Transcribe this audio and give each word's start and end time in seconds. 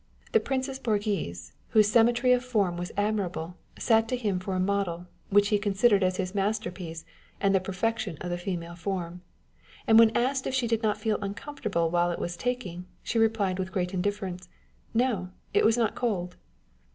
The 0.31 0.39
Princess 0.39 0.79
Borghese, 0.79 1.53
whose 1.69 1.87
symmetry 1.91 2.31
of 2.33 2.43
form 2.43 2.75
was 2.75 2.91
admirable, 2.97 3.55
sat 3.77 4.07
to 4.07 4.17
him 4.17 4.39
for 4.39 4.55
a 4.55 4.59
model, 4.59 5.05
which 5.29 5.49
he 5.49 5.59
considered 5.59 6.01
as 6.01 6.17
his 6.17 6.33
masterpiece 6.33 7.05
and 7.39 7.53
the 7.53 7.59
perfection 7.59 8.17
of 8.19 8.31
the 8.31 8.37
female 8.39 8.73
form; 8.73 9.21
and 9.85 9.99
when 9.99 10.17
asked 10.17 10.47
if 10.47 10.55
she 10.55 10.65
did 10.65 10.81
not 10.81 10.97
feel 10.97 11.19
uncomfortable 11.21 11.91
while 11.91 12.09
it 12.09 12.17
was 12.17 12.35
taking, 12.35 12.87
she 13.03 13.19
replied 13.19 13.59
with 13.59 13.71
great 13.71 13.93
indifference," 13.93 14.49
No: 15.05 15.29
it 15.53 15.63
was 15.65 15.77
not 15.77 15.93
cold 15.93 16.35